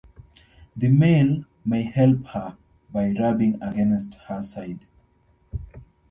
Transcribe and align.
The 0.75 0.87
male 0.87 1.45
may 1.63 1.83
help 1.83 2.25
her 2.29 2.57
by 2.91 3.11
rubbing 3.11 3.61
against 3.61 4.15
her 4.15 4.41
side. 4.41 4.87